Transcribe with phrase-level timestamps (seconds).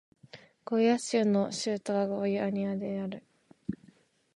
[0.65, 3.23] ゴイアス州の州都はゴイアニアである